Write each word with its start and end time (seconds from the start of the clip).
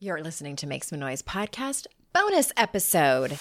You're 0.00 0.22
listening 0.22 0.54
to 0.56 0.68
Make 0.68 0.84
Some 0.84 1.00
Noise 1.00 1.22
podcast 1.22 1.88
bonus 2.12 2.52
episode. 2.56 3.36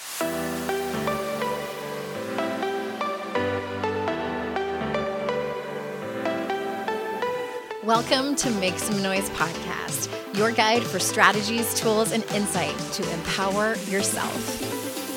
Welcome 7.84 8.36
to 8.38 8.50
Make 8.60 8.80
Some 8.80 9.04
Noise 9.04 9.30
podcast, 9.30 10.10
your 10.36 10.52
guide 10.52 10.82
for 10.82 10.98
strategies, 10.98 11.80
tools, 11.80 12.12
and 12.12 12.24
insight 12.32 12.76
to 12.94 13.08
empower 13.14 13.76
yourself. 13.86 14.67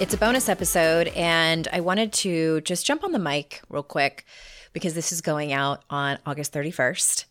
It's 0.00 0.12
a 0.12 0.18
bonus 0.18 0.48
episode, 0.48 1.06
and 1.08 1.68
I 1.72 1.78
wanted 1.78 2.12
to 2.14 2.60
just 2.62 2.84
jump 2.84 3.04
on 3.04 3.12
the 3.12 3.18
mic 3.18 3.62
real 3.68 3.84
quick 3.84 4.26
because 4.72 4.94
this 4.94 5.12
is 5.12 5.20
going 5.20 5.52
out 5.52 5.84
on 5.88 6.18
August 6.26 6.52
31st, 6.52 7.26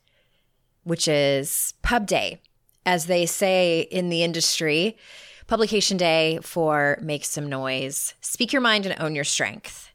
which 0.83 1.09
is 1.09 1.73
Pub 1.81 2.07
Day, 2.07 2.39
as 2.85 3.07
they 3.07 3.25
say 3.25 3.81
in 3.81 4.07
the 4.07 4.23
industry, 4.23 4.97
publication 5.45 5.97
day 5.97 6.39
for 6.41 6.97
Make 7.01 7.25
Some 7.25 7.49
Noise, 7.49 8.13
Speak 8.21 8.53
Your 8.53 8.61
Mind 8.61 8.85
and 8.85 8.99
Own 8.99 9.13
Your 9.13 9.25
Strength. 9.25 9.91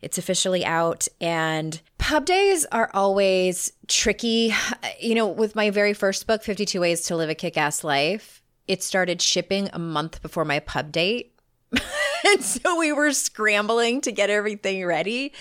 It's 0.00 0.18
officially 0.18 0.64
out, 0.64 1.08
and 1.20 1.80
pub 1.98 2.24
days 2.26 2.64
are 2.70 2.92
always 2.94 3.72
tricky. 3.88 4.54
You 5.00 5.16
know, 5.16 5.26
with 5.26 5.56
my 5.56 5.70
very 5.70 5.94
first 5.94 6.28
book, 6.28 6.44
52 6.44 6.80
Ways 6.80 7.02
to 7.02 7.16
Live 7.16 7.28
a 7.28 7.34
Kick 7.34 7.56
Ass 7.56 7.82
Life, 7.82 8.40
it 8.68 8.84
started 8.84 9.20
shipping 9.20 9.68
a 9.72 9.80
month 9.80 10.22
before 10.22 10.44
my 10.44 10.60
pub 10.60 10.92
date 10.92 11.34
and 12.26 12.42
so 12.42 12.78
we 12.78 12.92
were 12.92 13.12
scrambling 13.12 14.00
to 14.02 14.12
get 14.12 14.30
everything 14.30 14.84
ready. 14.84 15.32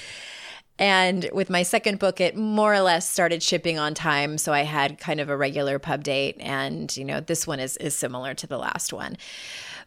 And 0.79 1.27
with 1.33 1.49
my 1.49 1.63
second 1.63 1.97
book, 1.97 2.21
it 2.21 2.35
more 2.35 2.73
or 2.73 2.81
less 2.81 3.09
started 3.09 3.41
shipping 3.41 3.79
on 3.79 3.93
time. 3.93 4.37
So 4.37 4.53
I 4.53 4.61
had 4.61 4.99
kind 4.99 5.19
of 5.19 5.29
a 5.29 5.37
regular 5.37 5.79
pub 5.79 6.03
date. 6.03 6.37
And, 6.39 6.95
you 6.95 7.03
know, 7.03 7.19
this 7.19 7.47
one 7.47 7.59
is, 7.59 7.77
is 7.77 7.95
similar 7.95 8.33
to 8.35 8.47
the 8.47 8.57
last 8.57 8.93
one. 8.93 9.17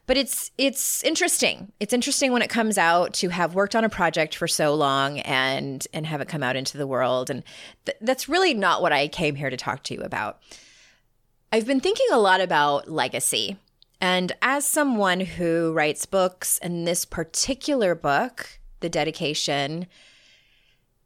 But 0.06 0.16
it's 0.16 0.50
it's 0.58 1.04
interesting. 1.04 1.70
It's 1.78 1.92
interesting 1.92 2.32
when 2.32 2.42
it 2.42 2.50
comes 2.50 2.78
out 2.78 3.14
to 3.14 3.28
have 3.28 3.54
worked 3.54 3.76
on 3.76 3.84
a 3.84 3.88
project 3.88 4.34
for 4.34 4.48
so 4.48 4.74
long 4.74 5.20
and 5.20 5.86
and 5.92 6.04
have 6.04 6.20
it 6.20 6.26
come 6.26 6.42
out 6.42 6.56
into 6.56 6.76
the 6.76 6.86
world. 6.86 7.30
And 7.30 7.44
th- 7.84 7.98
that's 8.00 8.28
really 8.28 8.52
not 8.52 8.82
what 8.82 8.92
I 8.92 9.06
came 9.06 9.36
here 9.36 9.50
to 9.50 9.56
talk 9.56 9.84
to 9.84 9.94
you 9.94 10.00
about. 10.00 10.40
I've 11.52 11.66
been 11.66 11.78
thinking 11.78 12.06
a 12.10 12.18
lot 12.18 12.40
about 12.40 12.90
legacy 12.90 13.56
and 14.00 14.32
as 14.40 14.66
someone 14.66 15.20
who 15.20 15.72
writes 15.72 16.06
books, 16.06 16.58
and 16.58 16.86
this 16.86 17.04
particular 17.04 17.94
book, 17.94 18.60
the 18.80 18.88
dedication 18.88 19.86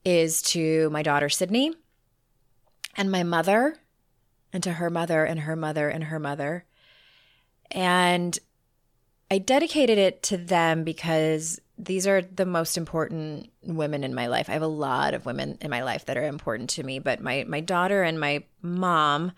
is 0.04 0.42
to 0.42 0.90
my 0.90 1.02
daughter, 1.02 1.28
Sydney, 1.28 1.72
and 2.96 3.10
my 3.10 3.22
mother, 3.22 3.76
and 4.52 4.62
to 4.62 4.74
her 4.74 4.90
mother, 4.90 5.24
and 5.24 5.40
her 5.40 5.56
mother, 5.56 5.88
and 5.88 6.04
her 6.04 6.18
mother. 6.18 6.64
And 7.70 8.38
I 9.30 9.38
dedicated 9.38 9.98
it 9.98 10.22
to 10.24 10.36
them 10.36 10.84
because 10.84 11.60
these 11.76 12.06
are 12.06 12.22
the 12.22 12.46
most 12.46 12.76
important 12.76 13.50
women 13.62 14.04
in 14.04 14.14
my 14.14 14.28
life. 14.28 14.48
I 14.48 14.52
have 14.52 14.62
a 14.62 14.68
lot 14.68 15.14
of 15.14 15.26
women 15.26 15.58
in 15.60 15.70
my 15.70 15.82
life 15.82 16.04
that 16.04 16.16
are 16.16 16.26
important 16.26 16.70
to 16.70 16.84
me, 16.84 17.00
but 17.00 17.20
my 17.20 17.44
my 17.48 17.60
daughter 17.60 18.04
and 18.04 18.20
my 18.20 18.44
mom 18.62 19.32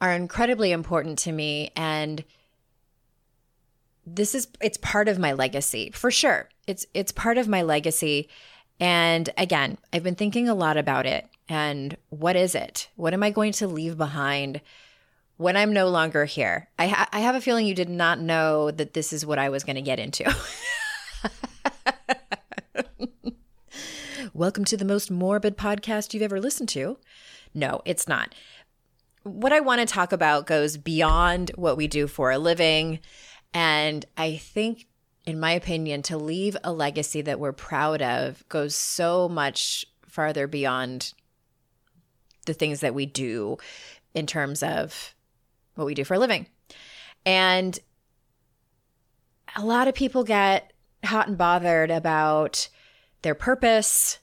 are 0.00 0.12
incredibly 0.12 0.72
important 0.72 1.18
to 1.18 1.32
me 1.32 1.72
and 1.76 2.24
this 4.14 4.34
is 4.34 4.48
it's 4.60 4.78
part 4.78 5.08
of 5.08 5.18
my 5.18 5.32
legacy 5.32 5.90
for 5.92 6.10
sure. 6.10 6.48
It's 6.66 6.86
it's 6.94 7.12
part 7.12 7.38
of 7.38 7.48
my 7.48 7.62
legacy. 7.62 8.28
And 8.80 9.28
again, 9.36 9.78
I've 9.92 10.02
been 10.02 10.14
thinking 10.14 10.48
a 10.48 10.54
lot 10.54 10.76
about 10.76 11.06
it. 11.06 11.26
And 11.48 11.96
what 12.10 12.36
is 12.36 12.54
it? 12.54 12.88
What 12.96 13.14
am 13.14 13.22
I 13.22 13.30
going 13.30 13.52
to 13.52 13.66
leave 13.66 13.96
behind 13.96 14.60
when 15.36 15.56
I'm 15.56 15.72
no 15.72 15.88
longer 15.88 16.26
here? 16.26 16.68
I, 16.78 16.88
ha- 16.88 17.08
I 17.12 17.20
have 17.20 17.34
a 17.34 17.40
feeling 17.40 17.66
you 17.66 17.74
did 17.74 17.88
not 17.88 18.20
know 18.20 18.70
that 18.70 18.94
this 18.94 19.12
is 19.12 19.26
what 19.26 19.38
I 19.38 19.48
was 19.48 19.64
going 19.64 19.76
to 19.76 19.82
get 19.82 19.98
into. 19.98 20.32
Welcome 24.34 24.64
to 24.66 24.76
the 24.76 24.84
most 24.84 25.10
morbid 25.10 25.56
podcast 25.56 26.14
you've 26.14 26.22
ever 26.22 26.40
listened 26.40 26.68
to. 26.70 26.98
No, 27.54 27.80
it's 27.84 28.06
not. 28.06 28.34
What 29.24 29.52
I 29.52 29.60
want 29.60 29.80
to 29.80 29.86
talk 29.86 30.12
about 30.12 30.46
goes 30.46 30.76
beyond 30.76 31.50
what 31.56 31.76
we 31.76 31.88
do 31.88 32.06
for 32.06 32.30
a 32.30 32.38
living 32.38 33.00
and 33.54 34.04
I 34.16 34.36
think, 34.36 34.86
in 35.24 35.40
my 35.40 35.52
opinion, 35.52 36.02
to 36.02 36.16
leave 36.16 36.56
a 36.62 36.72
legacy 36.72 37.22
that 37.22 37.40
we're 37.40 37.52
proud 37.52 38.02
of 38.02 38.46
goes 38.48 38.74
so 38.74 39.28
much 39.28 39.84
farther 40.06 40.46
beyond 40.46 41.14
the 42.46 42.54
things 42.54 42.80
that 42.80 42.94
we 42.94 43.06
do 43.06 43.58
in 44.14 44.26
terms 44.26 44.62
of 44.62 45.14
what 45.74 45.86
we 45.86 45.94
do 45.94 46.04
for 46.04 46.14
a 46.14 46.18
living. 46.18 46.46
And 47.24 47.78
a 49.56 49.64
lot 49.64 49.88
of 49.88 49.94
people 49.94 50.24
get 50.24 50.72
hot 51.04 51.28
and 51.28 51.38
bothered 51.38 51.90
about 51.90 52.68
their 53.22 53.34
purpose, 53.34 54.18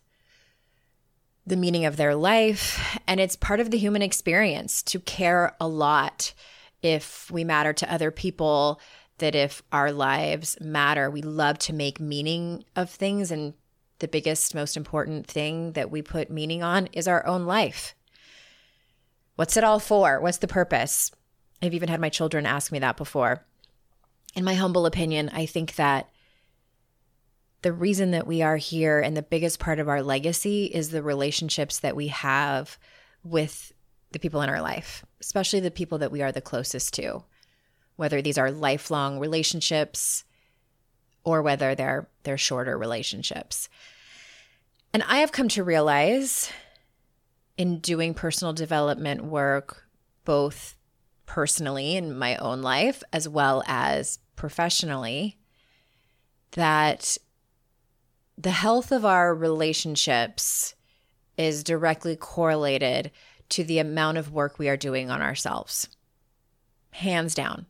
the 1.46 1.56
meaning 1.56 1.86
of 1.86 1.98
their 1.98 2.16
life. 2.16 2.98
And 3.08 3.20
it's 3.20 3.36
part 3.36 3.60
of 3.60 3.72
the 3.72 3.78
human 3.78 4.02
experience 4.02 4.82
to 4.84 5.00
care 5.00 5.56
a 5.60 5.68
lot 5.68 6.34
if 6.82 7.30
we 7.32 7.44
matter 7.44 7.74
to 7.74 7.94
other 7.94 8.12
people 8.12 8.80
that 9.20 9.36
if 9.36 9.64
our 9.72 9.92
lives 9.92 10.58
matter, 10.60 11.10
we 11.10 11.22
love 11.22 11.58
to 11.60 11.74
make 11.74 12.00
meaning 12.00 12.64
of 12.76 12.90
things. 12.90 13.32
And 13.32 13.54
the 14.00 14.08
biggest, 14.08 14.54
most 14.54 14.76
important 14.76 15.28
thing 15.28 15.72
that 15.74 15.92
we 15.92 16.02
put 16.02 16.30
meaning 16.30 16.64
on 16.64 16.88
is 16.88 17.08
our 17.08 17.26
own 17.26 17.46
life. 17.46 17.96
What's 19.36 19.58
it 19.58 19.64
all 19.64 19.80
for? 19.80 20.20
What's 20.20 20.38
the 20.38 20.48
purpose? 20.48 21.12
I've 21.62 21.74
even 21.74 21.90
had 21.90 22.02
my 22.02 22.10
children 22.10 22.46
ask 22.46 22.72
me 22.72 22.80
that 22.80 22.98
before. 22.98 23.46
In 24.36 24.44
my 24.44 24.56
humble 24.56 24.86
opinion, 24.86 25.30
I 25.34 25.46
think 25.46 25.76
that 25.76 26.10
the 27.62 27.74
reason 27.74 28.12
that 28.12 28.28
we 28.28 28.42
are 28.42 28.58
here 28.58 29.00
and 29.00 29.16
the 29.16 29.22
biggest 29.22 29.60
part 29.60 29.80
of 29.80 29.90
our 29.90 30.04
legacy 30.04 30.66
is 30.66 30.90
the 30.90 31.02
relationships 31.02 31.80
that 31.80 31.96
we 31.96 32.10
have 32.10 32.78
with 33.24 33.74
the 34.12 34.20
people 34.20 34.42
in 34.42 34.50
our 34.50 34.62
life, 34.62 35.04
especially 35.20 35.62
the 35.62 35.72
people 35.72 35.98
that 35.98 36.12
we 36.12 36.22
are 36.22 36.32
the 36.32 36.42
closest 36.42 36.94
to 36.94 37.24
whether 37.96 38.22
these 38.22 38.38
are 38.38 38.52
lifelong 38.52 39.20
relationships 39.20 40.24
or 41.24 41.42
whether 41.42 41.76
they're 41.76 42.08
they're 42.24 42.38
shorter 42.38 42.78
relationships. 42.78 43.70
And 44.94 45.04
I 45.04 45.18
have 45.18 45.32
come 45.32 45.50
to 45.50 45.64
realize 45.64 46.50
in 47.58 47.80
doing 47.80 48.14
personal 48.14 48.54
development 48.54 49.26
work 49.26 49.88
both 50.24 50.76
personally 51.26 51.96
in 51.96 52.18
my 52.18 52.36
own 52.38 52.62
life 52.62 53.04
as 53.12 53.28
well 53.28 53.64
as 53.68 54.20
professionally 54.36 55.38
that 56.52 57.18
the 58.38 58.52
health 58.52 58.92
of 58.92 59.06
our 59.06 59.34
relationships 59.34 60.76
is 61.38 61.64
directly 61.64 62.16
correlated 62.16 63.12
to 63.50 63.64
the 63.64 63.80
amount 63.80 64.18
of 64.18 64.32
work 64.32 64.58
we 64.58 64.70
are 64.70 64.78
doing 64.78 65.10
on 65.10 65.22
ourselves. 65.22 65.90
Hands 66.92 67.34
down. 67.34 67.66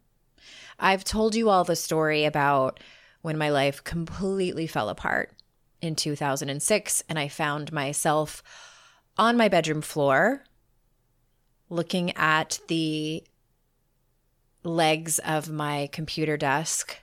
I've 0.80 1.04
told 1.04 1.36
you 1.36 1.50
all 1.50 1.64
the 1.64 1.76
story 1.76 2.26
about 2.26 2.80
when 3.22 3.38
my 3.38 3.50
life 3.50 3.84
completely 3.84 4.68
fell 4.68 4.90
apart 4.90 5.32
in 5.82 5.96
2006 5.96 7.04
and 7.10 7.20
I 7.20 7.28
found 7.28 7.72
myself 7.72 8.44
on 9.18 9.38
my 9.38 9.48
bedroom 9.48 9.82
floor 9.82 10.44
looking 11.70 12.16
at 12.16 12.60
the 12.68 13.24
legs 14.64 15.20
of 15.20 15.50
my 15.50 15.90
computer 15.92 16.38
desk 16.38 17.00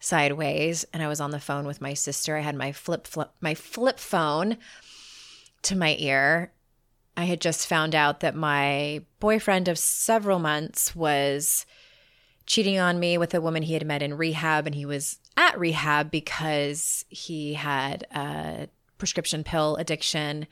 sideways 0.00 0.84
and 0.92 1.02
I 1.02 1.08
was 1.08 1.20
on 1.20 1.30
the 1.30 1.40
phone 1.40 1.66
with 1.66 1.80
my 1.80 1.94
sister. 1.94 2.36
I 2.36 2.40
had 2.40 2.54
my 2.54 2.72
flip, 2.72 3.06
flip 3.06 3.30
my 3.40 3.54
flip 3.54 3.98
phone 3.98 4.58
to 5.62 5.76
my 5.76 5.96
ear. 5.98 6.52
I 7.16 7.24
had 7.24 7.40
just 7.40 7.66
found 7.66 7.94
out 7.94 8.20
that 8.20 8.34
my 8.34 9.02
boyfriend 9.20 9.68
of 9.68 9.78
several 9.78 10.38
months 10.38 10.94
was 10.94 11.64
cheating 12.46 12.78
on 12.78 12.98
me 12.98 13.18
with 13.18 13.34
a 13.34 13.40
woman 13.40 13.62
he 13.62 13.74
had 13.74 13.86
met 13.86 14.02
in 14.02 14.16
rehab, 14.16 14.66
and 14.66 14.74
he 14.74 14.86
was 14.86 15.18
at 15.36 15.58
rehab 15.58 16.10
because 16.10 17.04
he 17.08 17.54
had 17.54 18.06
a 18.14 18.68
prescription 18.98 19.44
pill 19.44 19.76
addiction. 19.76 20.46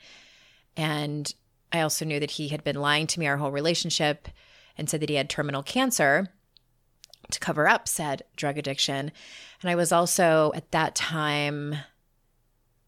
And 0.77 1.33
I 1.71 1.81
also 1.81 2.05
knew 2.05 2.19
that 2.19 2.31
he 2.31 2.49
had 2.49 2.63
been 2.63 2.75
lying 2.75 3.07
to 3.07 3.19
me 3.19 3.27
our 3.27 3.37
whole 3.37 3.51
relationship 3.51 4.27
and 4.77 4.89
said 4.89 4.99
that 5.01 5.09
he 5.09 5.15
had 5.15 5.29
terminal 5.29 5.63
cancer. 5.63 6.29
to 7.31 7.39
cover 7.39 7.67
up 7.67 7.87
said 7.87 8.23
drug 8.35 8.57
addiction. 8.57 9.11
And 9.61 9.69
I 9.69 9.75
was 9.75 9.91
also 9.91 10.51
at 10.55 10.71
that 10.71 10.95
time 10.95 11.75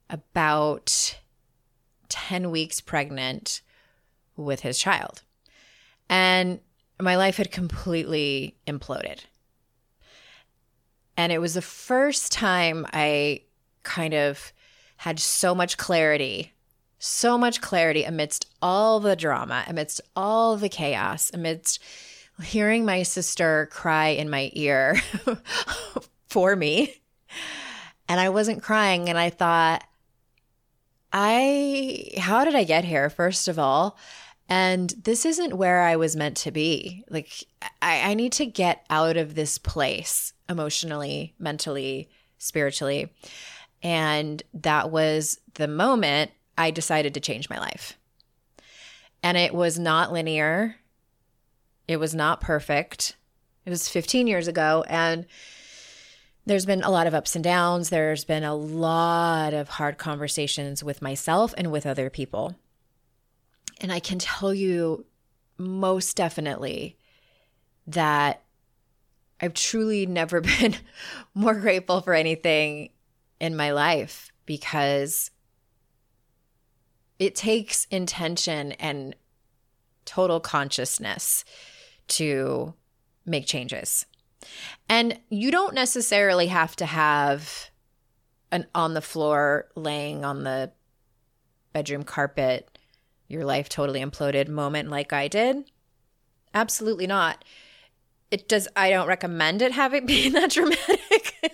about 0.09 1.19
10 2.09 2.51
weeks 2.51 2.81
pregnant 2.81 3.61
with 4.35 4.61
his 4.61 4.79
child. 4.79 5.23
And 6.09 6.59
my 6.99 7.15
life 7.15 7.37
had 7.37 7.51
completely 7.51 8.55
imploded. 8.67 9.19
And 11.15 11.31
it 11.31 11.39
was 11.39 11.55
the 11.55 11.61
first 11.61 12.31
time 12.31 12.85
I 12.93 13.41
kind 13.83 14.13
of 14.13 14.53
had 14.97 15.19
so 15.19 15.55
much 15.55 15.77
clarity, 15.77 16.53
so 16.99 17.37
much 17.37 17.61
clarity 17.61 18.03
amidst 18.03 18.47
all 18.61 18.99
the 18.99 19.15
drama, 19.15 19.63
amidst 19.67 20.01
all 20.15 20.57
the 20.57 20.69
chaos, 20.69 21.31
amidst 21.33 21.81
hearing 22.43 22.85
my 22.85 23.03
sister 23.03 23.67
cry 23.71 24.09
in 24.09 24.29
my 24.29 24.51
ear 24.53 25.01
for 26.27 26.55
me. 26.55 27.01
And 28.07 28.19
I 28.19 28.29
wasn't 28.29 28.63
crying. 28.63 29.09
And 29.09 29.17
I 29.17 29.29
thought, 29.29 29.83
I, 31.11 32.11
how 32.17 32.45
did 32.45 32.55
I 32.55 32.63
get 32.63 32.85
here, 32.85 33.09
first 33.09 33.47
of 33.47 33.57
all? 33.57 33.97
And 34.49 34.93
this 35.03 35.25
isn't 35.25 35.57
where 35.57 35.81
I 35.81 35.97
was 35.97 36.15
meant 36.15 36.37
to 36.37 36.51
be. 36.51 37.03
Like, 37.09 37.43
I, 37.81 38.11
I 38.11 38.13
need 38.13 38.31
to 38.33 38.45
get 38.45 38.85
out 38.89 39.17
of 39.17 39.35
this 39.35 39.57
place 39.57 40.33
emotionally, 40.47 41.33
mentally, 41.37 42.09
spiritually. 42.37 43.11
And 43.83 44.41
that 44.53 44.89
was 44.89 45.39
the 45.55 45.67
moment 45.67 46.31
I 46.57 46.71
decided 46.71 47.13
to 47.13 47.19
change 47.19 47.49
my 47.49 47.59
life. 47.59 47.97
And 49.21 49.37
it 49.37 49.53
was 49.53 49.77
not 49.77 50.13
linear, 50.13 50.77
it 51.87 51.97
was 51.97 52.13
not 52.13 52.41
perfect. 52.41 53.15
It 53.65 53.69
was 53.69 53.89
15 53.89 54.27
years 54.27 54.47
ago. 54.47 54.85
And 54.87 55.25
there's 56.45 56.65
been 56.65 56.83
a 56.83 56.89
lot 56.89 57.07
of 57.07 57.13
ups 57.13 57.35
and 57.35 57.43
downs. 57.43 57.89
There's 57.89 58.23
been 58.23 58.45
a 58.45 58.55
lot 58.55 59.53
of 59.53 59.67
hard 59.67 59.97
conversations 59.97 60.83
with 60.83 61.01
myself 61.01 61.53
and 61.57 61.71
with 61.71 61.85
other 61.85 62.09
people. 62.09 62.55
And 63.81 63.91
I 63.91 63.99
can 63.99 64.19
tell 64.19 64.53
you 64.53 65.05
most 65.57 66.15
definitely 66.15 66.97
that 67.85 68.43
I've 69.39 69.53
truly 69.53 70.05
never 70.05 70.41
been 70.59 70.75
more 71.33 71.55
grateful 71.55 72.01
for 72.01 72.13
anything 72.13 72.89
in 73.39 73.55
my 73.55 73.71
life 73.71 74.31
because 74.45 75.31
it 77.19 77.35
takes 77.35 77.85
intention 77.85 78.73
and 78.73 79.15
total 80.05 80.39
consciousness 80.39 81.43
to 82.07 82.73
make 83.25 83.45
changes. 83.45 84.05
And 84.87 85.19
you 85.29 85.51
don't 85.51 85.73
necessarily 85.73 86.47
have 86.47 86.75
to 86.77 86.85
have 86.85 87.69
an 88.51 88.65
on 88.73 88.93
the 88.93 89.01
floor 89.01 89.67
laying 89.75 90.23
on 90.23 90.43
the 90.43 90.71
bedroom 91.73 92.03
carpet, 92.03 92.76
your 93.27 93.45
life 93.45 93.69
totally 93.69 94.01
imploded 94.01 94.47
moment 94.47 94.89
like 94.89 95.13
I 95.13 95.27
did. 95.27 95.69
Absolutely 96.53 97.07
not. 97.07 97.43
It 98.31 98.47
does 98.47 98.67
I 98.75 98.89
don't 98.89 99.07
recommend 99.07 99.61
it 99.61 99.71
having 99.71 100.05
been 100.07 100.33
that 100.33 100.51
dramatic. 100.51 101.53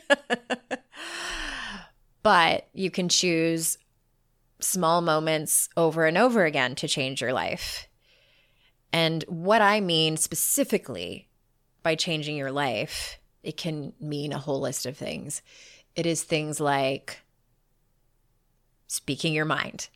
but 2.24 2.68
you 2.74 2.90
can 2.90 3.10
choose 3.10 3.78
small 4.60 5.02
moments 5.02 5.70
over 5.75 6.06
and 6.06 6.18
over 6.18 6.46
again 6.46 6.75
to 6.75 6.88
change 6.88 7.22
your 7.22 7.34
life. 7.34 7.88
And 8.92 9.24
what 9.28 9.62
I 9.62 9.81
mean 9.81 10.18
specifically 10.18 11.28
by 11.81 11.96
changing 11.96 12.38
your 12.38 12.52
life, 12.52 13.19
it 13.42 13.58
can 13.58 13.94
mean 14.00 14.31
a 14.31 14.40
whole 14.40 14.62
list 14.62 14.86
of 14.86 14.96
things. 14.96 15.42
It 15.96 16.06
is 16.06 16.24
things 16.24 16.60
like 16.60 17.23
speaking 18.94 19.34
your 19.34 19.44
mind, 19.44 19.90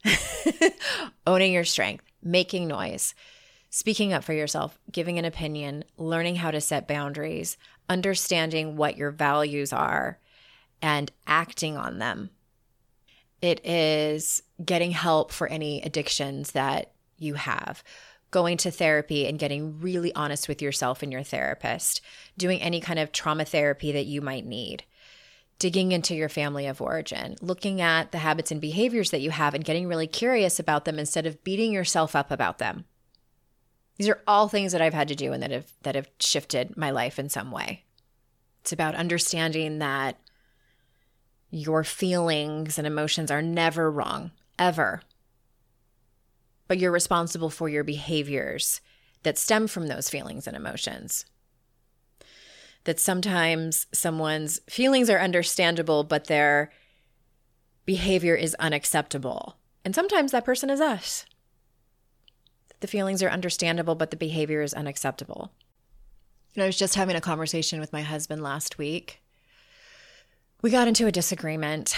owning 1.27 1.53
your 1.53 1.63
strength, 1.63 2.03
making 2.23 2.67
noise, 2.67 3.13
speaking 3.69 4.11
up 4.11 4.23
for 4.23 4.33
yourself, 4.33 4.79
giving 4.91 5.19
an 5.19 5.25
opinion, 5.25 5.83
learning 5.97 6.37
how 6.37 6.49
to 6.49 6.59
set 6.59 6.87
boundaries, 6.87 7.57
understanding 7.87 8.75
what 8.75 8.97
your 8.97 9.11
values 9.11 9.71
are, 9.71 10.17
and 10.81 11.11
acting 11.27 11.77
on 11.77 11.99
them. 11.99 12.31
It 13.39 13.63
is 13.63 14.41
getting 14.65 14.89
help 14.89 15.31
for 15.31 15.45
any 15.47 15.79
addictions 15.83 16.53
that 16.53 16.91
you 17.19 17.35
have, 17.35 17.83
going 18.31 18.57
to 18.57 18.71
therapy 18.71 19.27
and 19.27 19.37
getting 19.37 19.79
really 19.79 20.11
honest 20.15 20.47
with 20.47 20.59
yourself 20.59 21.03
and 21.03 21.11
your 21.11 21.21
therapist, 21.21 22.01
doing 22.35 22.59
any 22.61 22.81
kind 22.81 22.97
of 22.97 23.11
trauma 23.11 23.45
therapy 23.45 23.91
that 23.91 24.07
you 24.07 24.21
might 24.21 24.47
need, 24.47 24.85
digging 25.59 25.91
into 25.91 26.15
your 26.15 26.29
family 26.29 26.67
of 26.67 26.81
origin, 26.81 27.35
looking 27.41 27.81
at 27.81 28.11
the 28.11 28.19
habits 28.19 28.51
and 28.51 28.61
behaviors 28.61 29.11
that 29.11 29.21
you 29.21 29.31
have 29.31 29.53
and 29.53 29.63
getting 29.63 29.87
really 29.87 30.07
curious 30.07 30.59
about 30.59 30.85
them 30.85 30.99
instead 30.99 31.25
of 31.25 31.43
beating 31.43 31.71
yourself 31.71 32.15
up 32.15 32.31
about 32.31 32.59
them. 32.59 32.85
These 33.97 34.09
are 34.09 34.21
all 34.27 34.47
things 34.47 34.71
that 34.71 34.81
I've 34.81 34.93
had 34.93 35.07
to 35.07 35.15
do 35.15 35.33
and 35.33 35.41
that 35.41 35.51
have 35.51 35.71
that 35.81 35.95
have 35.95 36.09
shifted 36.19 36.77
my 36.77 36.91
life 36.91 37.17
in 37.17 37.29
some 37.29 37.51
way. 37.51 37.83
It's 38.61 38.71
about 38.71 38.95
understanding 38.95 39.79
that 39.79 40.19
your 41.49 41.83
feelings 41.83 42.77
and 42.77 42.85
emotions 42.85 43.31
are 43.31 43.41
never 43.41 43.89
wrong, 43.89 44.31
ever 44.59 45.01
but 46.67 46.77
you're 46.77 46.91
responsible 46.91 47.49
for 47.49 47.69
your 47.69 47.83
behaviors 47.83 48.81
that 49.23 49.37
stem 49.37 49.67
from 49.67 49.87
those 49.87 50.09
feelings 50.09 50.47
and 50.47 50.55
emotions. 50.55 51.25
That 52.87 52.99
sometimes 52.99 53.85
someone's 53.93 54.59
feelings 54.67 55.09
are 55.09 55.19
understandable, 55.19 56.03
but 56.03 56.25
their 56.25 56.71
behavior 57.85 58.35
is 58.35 58.55
unacceptable. 58.55 59.57
And 59.85 59.93
sometimes 59.93 60.31
that 60.31 60.45
person 60.45 60.69
is 60.69 60.81
us. 60.81 61.25
The 62.79 62.87
feelings 62.87 63.21
are 63.21 63.29
understandable, 63.29 63.95
but 63.95 64.09
the 64.09 64.17
behavior 64.17 64.61
is 64.61 64.73
unacceptable. 64.73 65.51
And 66.55 66.63
I 66.63 66.65
was 66.65 66.77
just 66.77 66.95
having 66.95 67.15
a 67.15 67.21
conversation 67.21 67.79
with 67.79 67.93
my 67.93 68.01
husband 68.01 68.41
last 68.41 68.77
week 68.77 69.21
we 70.61 70.71
got 70.71 70.87
into 70.87 71.07
a 71.07 71.11
disagreement 71.11 71.95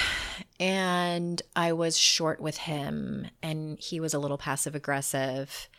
and 0.59 1.41
I 1.56 1.74
was 1.74 1.97
short 1.97 2.41
with 2.41 2.57
him 2.57 3.27
and 3.41 3.80
he 3.80 4.00
was 4.00 4.13
a 4.13 4.19
little 4.19 4.38
passive 4.38 4.75
aggressive. 4.75 5.69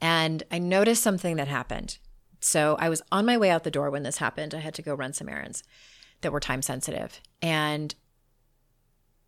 And 0.00 0.42
I 0.50 0.58
noticed 0.58 1.02
something 1.02 1.36
that 1.36 1.48
happened. 1.48 1.98
So 2.40 2.76
I 2.78 2.88
was 2.88 3.02
on 3.12 3.26
my 3.26 3.36
way 3.36 3.50
out 3.50 3.64
the 3.64 3.70
door 3.70 3.90
when 3.90 4.02
this 4.02 4.18
happened. 4.18 4.54
I 4.54 4.58
had 4.58 4.74
to 4.74 4.82
go 4.82 4.94
run 4.94 5.12
some 5.12 5.28
errands 5.28 5.62
that 6.22 6.32
were 6.32 6.40
time 6.40 6.62
sensitive. 6.62 7.20
And 7.40 7.94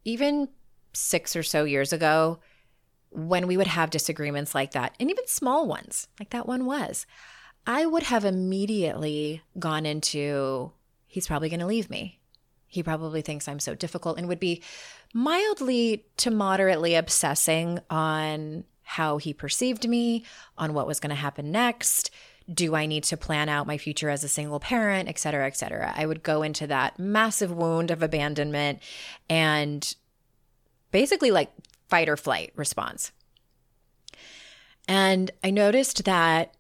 even 0.05 0.49
six 0.93 1.37
or 1.37 1.43
so 1.43 1.65
years 1.65 1.93
ago, 1.93 2.41
when 3.11 3.47
we 3.47 3.57
would 3.57 3.67
have 3.67 3.91
disagreements 3.91 4.55
like 4.55 4.73
that, 4.73 4.95
and 4.99 5.11
even 5.11 5.27
small 5.27 5.67
ones, 5.69 6.09
like 6.19 6.31
that 6.31 6.47
one 6.47 6.65
was, 6.65 7.07
I 7.67 7.87
would 7.87 8.05
have 8.05 8.25
immediately 8.25 9.43
gone 9.59 9.87
into, 9.87 10.73
he's 11.07 11.27
probably 11.27 11.49
going 11.49 11.61
to 11.61 11.67
leave 11.67 11.91
me. 11.91 12.21
He 12.67 12.83
probably 12.83 13.21
thinks 13.21 13.47
I'm 13.47 13.61
so 13.61 13.75
difficult 13.75 14.19
and 14.19 14.29
would 14.29 14.41
be 14.41 14.63
mildly 15.13 16.07
to 16.17 16.31
moderately 16.31 16.95
obsessing 16.95 17.81
on 17.91 18.65
how 18.83 19.19
he 19.19 19.35
perceived 19.35 19.87
me, 19.87 20.25
on 20.57 20.73
what 20.73 20.87
was 20.87 20.99
going 20.99 21.11
to 21.11 21.17
happen 21.17 21.53
next. 21.53 22.11
Do 22.53 22.75
I 22.75 22.87
need 22.87 23.05
to 23.05 23.17
plan 23.17 23.49
out 23.49 23.67
my 23.67 23.79
future 23.79 24.11
as 24.11 24.25
a 24.25 24.29
single 24.29 24.61
parent, 24.61 25.09
et 25.09 25.19
cetera, 25.19 25.47
et 25.47 25.57
cetera? 25.57 25.93
I 25.97 26.07
would 26.07 26.23
go 26.23 26.43
into 26.43 26.67
that 26.69 26.99
massive 26.99 27.51
wound 27.53 27.91
of 27.91 28.03
abandonment 28.03 28.81
and 29.29 29.95
basically 30.91 31.31
like 31.31 31.53
fight 31.89 32.09
or 32.09 32.17
flight 32.17 32.53
response. 32.57 33.13
And 34.89 35.31
I 35.45 35.51
noticed 35.51 36.05
that, 36.05 36.55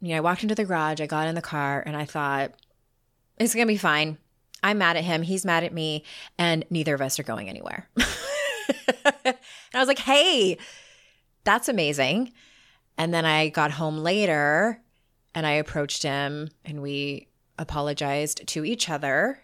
you 0.00 0.10
know, 0.10 0.16
I 0.16 0.20
walked 0.20 0.42
into 0.42 0.54
the 0.54 0.64
garage, 0.64 1.00
I 1.00 1.06
got 1.06 1.28
in 1.28 1.34
the 1.34 1.42
car, 1.42 1.82
and 1.84 1.96
I 1.96 2.04
thought, 2.04 2.52
it's 3.38 3.54
going 3.54 3.66
to 3.66 3.72
be 3.72 3.78
fine. 3.78 4.18
I'm 4.62 4.78
mad 4.78 4.96
at 4.96 5.04
him. 5.04 5.22
He's 5.22 5.44
mad 5.44 5.64
at 5.64 5.72
me. 5.72 6.04
And 6.38 6.64
neither 6.70 6.94
of 6.94 7.00
us 7.00 7.18
are 7.18 7.24
going 7.24 7.48
anywhere. 7.48 7.88
and 9.24 9.36
I 9.74 9.78
was 9.78 9.88
like, 9.88 9.98
hey, 9.98 10.58
that's 11.44 11.68
amazing. 11.68 12.32
And 12.98 13.12
then 13.12 13.24
I 13.24 13.48
got 13.48 13.70
home 13.72 13.98
later 13.98 14.81
and 15.34 15.46
I 15.46 15.52
approached 15.52 16.02
him 16.02 16.50
and 16.64 16.82
we 16.82 17.28
apologized 17.58 18.46
to 18.48 18.64
each 18.64 18.88
other 18.88 19.42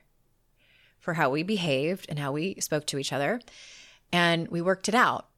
for 0.98 1.14
how 1.14 1.30
we 1.30 1.42
behaved 1.42 2.06
and 2.08 2.18
how 2.18 2.32
we 2.32 2.56
spoke 2.60 2.86
to 2.86 2.98
each 2.98 3.12
other. 3.12 3.40
And 4.12 4.48
we 4.48 4.60
worked 4.60 4.88
it 4.88 4.94
out. 4.94 5.28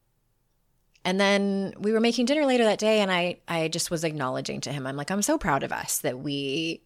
And 1.04 1.20
then 1.20 1.74
we 1.78 1.92
were 1.92 2.00
making 2.00 2.26
dinner 2.26 2.44
later 2.44 2.64
that 2.64 2.78
day 2.78 3.00
and 3.00 3.10
I 3.10 3.38
I 3.48 3.68
just 3.68 3.90
was 3.90 4.04
acknowledging 4.04 4.60
to 4.62 4.72
him. 4.72 4.86
I'm 4.86 4.96
like, 4.96 5.10
I'm 5.10 5.22
so 5.22 5.38
proud 5.38 5.62
of 5.62 5.72
us 5.72 5.98
that 5.98 6.18
we 6.18 6.82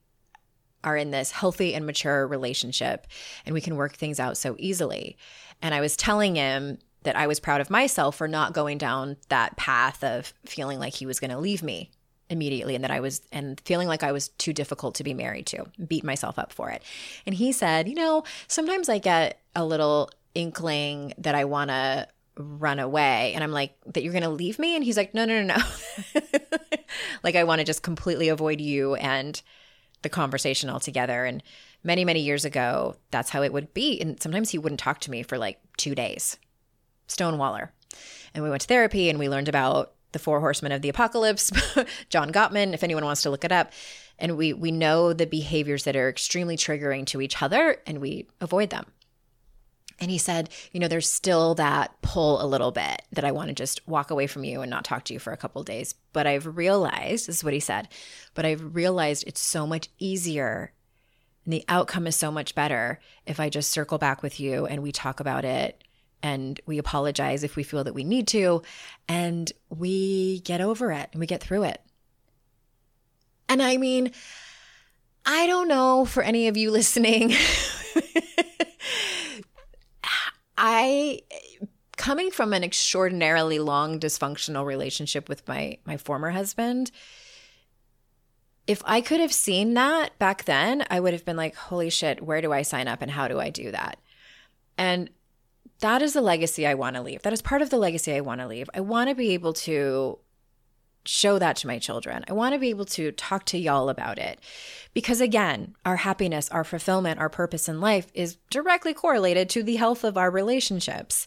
are 0.84 0.96
in 0.96 1.10
this 1.10 1.30
healthy 1.30 1.74
and 1.74 1.86
mature 1.86 2.26
relationship 2.26 3.06
and 3.44 3.54
we 3.54 3.60
can 3.60 3.76
work 3.76 3.94
things 3.94 4.20
out 4.20 4.36
so 4.36 4.54
easily. 4.58 5.16
And 5.62 5.74
I 5.74 5.80
was 5.80 5.96
telling 5.96 6.36
him 6.36 6.78
that 7.02 7.16
I 7.16 7.26
was 7.26 7.40
proud 7.40 7.60
of 7.60 7.70
myself 7.70 8.16
for 8.16 8.28
not 8.28 8.52
going 8.52 8.78
down 8.78 9.16
that 9.28 9.56
path 9.56 10.04
of 10.04 10.32
feeling 10.44 10.78
like 10.78 10.94
he 10.94 11.06
was 11.06 11.20
going 11.20 11.30
to 11.30 11.38
leave 11.38 11.62
me 11.62 11.90
immediately 12.34 12.74
and 12.74 12.84
that 12.84 12.90
I 12.90 13.00
was 13.00 13.22
and 13.32 13.58
feeling 13.64 13.88
like 13.88 14.02
I 14.02 14.12
was 14.12 14.28
too 14.28 14.52
difficult 14.52 14.96
to 14.96 15.04
be 15.04 15.14
married 15.14 15.46
to, 15.46 15.64
beat 15.86 16.04
myself 16.04 16.38
up 16.38 16.52
for 16.52 16.68
it. 16.68 16.82
And 17.24 17.34
he 17.34 17.52
said, 17.52 17.88
"You 17.88 17.94
know, 17.94 18.24
sometimes 18.48 18.90
I 18.90 18.98
get 18.98 19.40
a 19.56 19.64
little 19.64 20.10
inkling 20.34 21.14
that 21.16 21.34
I 21.34 21.44
want 21.46 21.70
to 21.70 22.08
run 22.36 22.78
away." 22.78 23.32
And 23.34 23.42
I'm 23.42 23.52
like, 23.52 23.74
"That 23.86 24.02
you're 24.02 24.12
going 24.12 24.24
to 24.24 24.28
leave 24.28 24.58
me?" 24.58 24.74
And 24.74 24.84
he's 24.84 24.98
like, 24.98 25.14
"No, 25.14 25.24
no, 25.24 25.42
no, 25.42 25.56
no." 25.56 26.20
like 27.22 27.36
I 27.36 27.44
want 27.44 27.60
to 27.60 27.64
just 27.64 27.82
completely 27.82 28.28
avoid 28.28 28.60
you 28.60 28.96
and 28.96 29.40
the 30.02 30.08
conversation 30.10 30.68
altogether 30.68 31.24
and 31.24 31.42
many 31.82 32.04
many 32.04 32.20
years 32.20 32.44
ago 32.44 32.94
that's 33.10 33.30
how 33.30 33.42
it 33.42 33.54
would 33.54 33.72
be 33.72 33.98
and 34.00 34.20
sometimes 34.20 34.50
he 34.50 34.58
wouldn't 34.58 34.78
talk 34.78 35.00
to 35.00 35.10
me 35.10 35.22
for 35.22 35.38
like 35.38 35.58
2 35.78 35.94
days. 35.94 36.36
Stonewaller. 37.08 37.70
And 38.34 38.42
we 38.44 38.50
went 38.50 38.62
to 38.62 38.68
therapy 38.68 39.08
and 39.08 39.18
we 39.18 39.28
learned 39.28 39.48
about 39.48 39.94
the 40.14 40.18
four 40.18 40.40
horsemen 40.40 40.72
of 40.72 40.80
the 40.80 40.88
apocalypse, 40.88 41.52
John 42.08 42.32
Gottman, 42.32 42.72
if 42.72 42.82
anyone 42.82 43.04
wants 43.04 43.20
to 43.22 43.30
look 43.30 43.44
it 43.44 43.52
up. 43.52 43.72
And 44.18 44.38
we 44.38 44.54
we 44.54 44.70
know 44.70 45.12
the 45.12 45.26
behaviors 45.26 45.84
that 45.84 45.96
are 45.96 46.08
extremely 46.08 46.56
triggering 46.56 47.04
to 47.06 47.20
each 47.20 47.42
other 47.42 47.76
and 47.86 47.98
we 47.98 48.28
avoid 48.40 48.70
them. 48.70 48.86
And 50.00 50.10
he 50.10 50.18
said, 50.18 50.50
you 50.72 50.80
know, 50.80 50.88
there's 50.88 51.10
still 51.10 51.54
that 51.56 52.00
pull 52.02 52.42
a 52.42 52.46
little 52.46 52.72
bit 52.72 53.02
that 53.12 53.24
I 53.24 53.32
want 53.32 53.48
to 53.48 53.54
just 53.54 53.86
walk 53.86 54.10
away 54.10 54.26
from 54.26 54.42
you 54.44 54.60
and 54.60 54.70
not 54.70 54.84
talk 54.84 55.04
to 55.04 55.12
you 55.12 55.20
for 55.20 55.32
a 55.32 55.36
couple 55.36 55.62
days. 55.62 55.94
But 56.12 56.26
I've 56.26 56.56
realized, 56.56 57.28
this 57.28 57.36
is 57.36 57.44
what 57.44 57.52
he 57.52 57.60
said, 57.60 57.88
but 58.34 58.44
I've 58.44 58.74
realized 58.74 59.24
it's 59.26 59.40
so 59.40 59.66
much 59.66 59.88
easier 59.98 60.72
and 61.44 61.52
the 61.52 61.64
outcome 61.68 62.06
is 62.06 62.16
so 62.16 62.30
much 62.30 62.54
better 62.54 63.00
if 63.26 63.38
I 63.38 63.48
just 63.48 63.70
circle 63.70 63.98
back 63.98 64.22
with 64.22 64.40
you 64.40 64.66
and 64.66 64.82
we 64.82 64.92
talk 64.92 65.20
about 65.20 65.44
it 65.44 65.82
and 66.24 66.58
we 66.64 66.78
apologize 66.78 67.44
if 67.44 67.54
we 67.54 67.62
feel 67.62 67.84
that 67.84 67.92
we 67.92 68.02
need 68.02 68.26
to, 68.28 68.62
and 69.06 69.52
we 69.68 70.40
get 70.40 70.62
over 70.62 70.90
it 70.90 71.10
and 71.12 71.20
we 71.20 71.26
get 71.26 71.42
through 71.42 71.64
it. 71.64 71.82
And 73.46 73.62
I 73.62 73.76
mean, 73.76 74.10
I 75.26 75.46
don't 75.46 75.68
know 75.68 76.06
for 76.06 76.22
any 76.22 76.48
of 76.48 76.56
you 76.56 76.70
listening. 76.72 77.34
I 80.56 81.20
coming 81.98 82.30
from 82.30 82.54
an 82.54 82.64
extraordinarily 82.64 83.58
long 83.58 84.00
dysfunctional 84.00 84.64
relationship 84.64 85.28
with 85.28 85.46
my 85.46 85.76
my 85.84 85.98
former 85.98 86.30
husband, 86.30 86.90
if 88.66 88.80
I 88.86 89.02
could 89.02 89.20
have 89.20 89.32
seen 89.32 89.74
that 89.74 90.18
back 90.18 90.46
then, 90.46 90.86
I 90.88 91.00
would 91.00 91.12
have 91.12 91.26
been 91.26 91.36
like, 91.36 91.54
holy 91.54 91.90
shit, 91.90 92.22
where 92.22 92.40
do 92.40 92.50
I 92.50 92.62
sign 92.62 92.88
up 92.88 93.02
and 93.02 93.10
how 93.10 93.28
do 93.28 93.38
I 93.38 93.50
do 93.50 93.70
that? 93.72 93.98
And 94.78 95.10
that 95.80 96.02
is 96.02 96.12
the 96.12 96.20
legacy 96.20 96.66
I 96.66 96.74
want 96.74 96.96
to 96.96 97.02
leave. 97.02 97.22
That 97.22 97.32
is 97.32 97.42
part 97.42 97.62
of 97.62 97.70
the 97.70 97.78
legacy 97.78 98.14
I 98.14 98.20
want 98.20 98.40
to 98.40 98.46
leave. 98.46 98.70
I 98.74 98.80
want 98.80 99.08
to 99.08 99.14
be 99.14 99.30
able 99.30 99.52
to 99.54 100.18
show 101.06 101.38
that 101.38 101.56
to 101.56 101.66
my 101.66 101.78
children. 101.78 102.24
I 102.28 102.32
want 102.32 102.54
to 102.54 102.58
be 102.58 102.70
able 102.70 102.86
to 102.86 103.12
talk 103.12 103.44
to 103.46 103.58
y'all 103.58 103.88
about 103.88 104.18
it. 104.18 104.40
Because 104.94 105.20
again, 105.20 105.74
our 105.84 105.96
happiness, 105.96 106.48
our 106.50 106.64
fulfillment, 106.64 107.20
our 107.20 107.28
purpose 107.28 107.68
in 107.68 107.80
life 107.80 108.06
is 108.14 108.36
directly 108.48 108.94
correlated 108.94 109.50
to 109.50 109.62
the 109.62 109.76
health 109.76 110.04
of 110.04 110.16
our 110.16 110.30
relationships. 110.30 111.26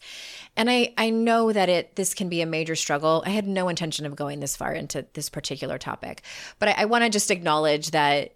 And 0.55 0.69
I 0.69 0.93
I 0.97 1.09
know 1.09 1.51
that 1.51 1.69
it 1.69 1.95
this 1.95 2.13
can 2.13 2.29
be 2.29 2.41
a 2.41 2.45
major 2.45 2.75
struggle. 2.75 3.23
I 3.25 3.31
had 3.31 3.47
no 3.47 3.67
intention 3.67 4.05
of 4.05 4.15
going 4.15 4.39
this 4.39 4.55
far 4.55 4.73
into 4.73 5.05
this 5.13 5.29
particular 5.29 5.77
topic, 5.77 6.23
but 6.59 6.69
I, 6.69 6.75
I 6.79 6.85
want 6.85 7.03
to 7.03 7.09
just 7.09 7.29
acknowledge 7.29 7.91
that 7.91 8.35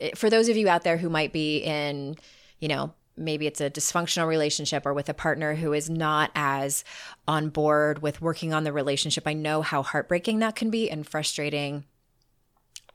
eh, 0.00 0.10
for 0.14 0.30
those 0.30 0.48
of 0.48 0.56
you 0.56 0.68
out 0.68 0.84
there 0.84 0.96
who 0.96 1.10
might 1.10 1.32
be 1.32 1.58
in, 1.58 2.16
you 2.60 2.68
know, 2.68 2.94
maybe 3.16 3.46
it's 3.46 3.60
a 3.60 3.70
dysfunctional 3.70 4.26
relationship 4.26 4.84
or 4.86 4.94
with 4.94 5.08
a 5.08 5.14
partner 5.14 5.54
who 5.54 5.72
is 5.72 5.88
not 5.88 6.30
as 6.34 6.84
on 7.26 7.48
board 7.48 8.02
with 8.02 8.20
working 8.20 8.52
on 8.52 8.64
the 8.64 8.72
relationship. 8.72 9.26
I 9.26 9.32
know 9.32 9.62
how 9.62 9.82
heartbreaking 9.82 10.40
that 10.40 10.56
can 10.56 10.70
be 10.70 10.90
and 10.90 11.06
frustrating 11.06 11.84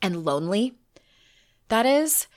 and 0.01 0.23
lonely 0.23 0.75
that 1.71 1.85
is. 1.85 2.27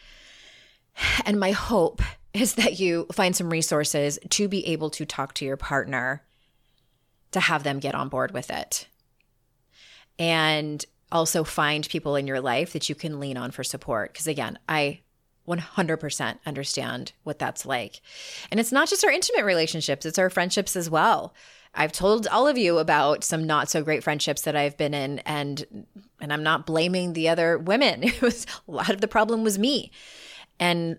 And 1.27 1.39
my 1.39 1.51
hope 1.51 2.01
is 2.33 2.55
that 2.55 2.81
you 2.81 3.07
find 3.13 3.37
some 3.37 3.51
resources 3.51 4.19
to 4.31 4.49
be 4.49 4.67
able 4.69 4.91
to 4.91 5.05
talk 5.05 5.35
to 5.35 5.45
your 5.45 5.57
partner 5.57 6.23
to 7.33 7.41
have 7.41 7.63
them 7.65 7.81
get 7.81 7.95
on 7.95 8.09
board 8.09 8.33
with 8.33 8.51
it. 8.51 8.89
And 10.19 10.85
also 11.13 11.45
find 11.45 11.89
people 11.89 12.17
in 12.17 12.27
your 12.27 12.41
life 12.41 12.73
that 12.73 12.89
you 12.89 12.95
can 12.95 13.21
lean 13.21 13.37
on 13.37 13.51
for 13.51 13.63
support. 13.63 14.13
Because 14.13 14.27
again, 14.27 14.59
I 14.69 15.01
100% 15.47 16.39
understand 16.47 17.13
what 17.23 17.39
that's 17.39 17.67
like. 17.67 18.01
And 18.51 18.59
it's 18.59 18.73
not 18.73 18.89
just 18.89 19.05
our 19.05 19.11
intimate 19.11 19.45
relationships, 19.45 20.07
it's 20.07 20.19
our 20.19 20.31
friendships 20.31 20.77
as 20.77 20.89
well. 20.89 21.35
I've 21.75 21.93
told 21.93 22.27
all 22.29 22.47
of 22.47 22.57
you 22.57 22.79
about 22.79 23.25
some 23.25 23.47
not 23.47 23.69
so 23.69 23.83
great 23.83 24.05
friendships 24.05 24.43
that 24.43 24.55
I've 24.55 24.77
been 24.77 24.95
in 24.95 25.19
and 25.21 25.87
and 26.21 26.33
I'm 26.33 26.45
not 26.45 26.67
blaming 26.67 27.13
the 27.13 27.29
other 27.29 27.59
women. 27.59 28.05
It 28.05 28.23
was 28.23 28.47
a 28.69 28.71
lot 28.71 28.91
of 28.91 29.01
the 29.01 29.09
problem 29.09 29.43
was 29.43 29.59
me. 29.59 29.91
And 30.61 30.99